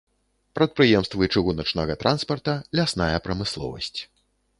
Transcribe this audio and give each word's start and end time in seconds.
Прадпрыемствы 0.59 1.27
чыгуначнага 1.35 1.97
транспарта, 2.05 2.55
лясная 2.79 3.11
прамысловасць. 3.27 3.99